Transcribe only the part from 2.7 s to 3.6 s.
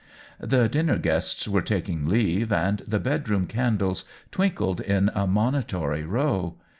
the bedroom